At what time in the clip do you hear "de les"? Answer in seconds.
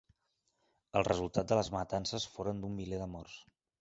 1.51-1.69